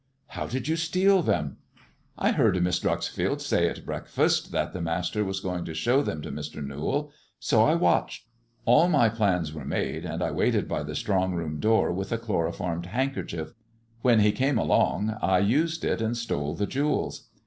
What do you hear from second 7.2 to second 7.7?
so